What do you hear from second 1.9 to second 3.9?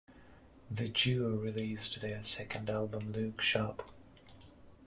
their second album Look Sharp!